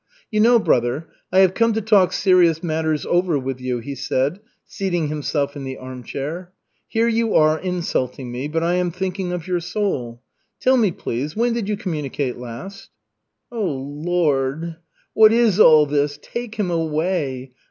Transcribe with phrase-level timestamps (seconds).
[0.31, 4.39] "You know, brother, I have come to talk serious matters over with you," he said,
[4.65, 6.53] seating himself in the armchair.
[6.87, 10.23] "Here you are insulting me, but I am thinking of your soul.
[10.59, 12.89] Tell me, please, when did you communicate last?"
[13.51, 14.77] "Oh, Lord!
[15.13, 16.17] What is all this?
[16.19, 17.51] Take him away!